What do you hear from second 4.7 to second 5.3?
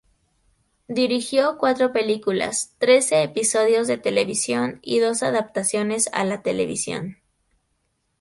y dos